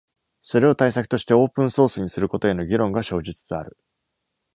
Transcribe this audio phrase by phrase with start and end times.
[0.41, 3.77] それを対策としてオープンソースにすることへの議論が生じつつある。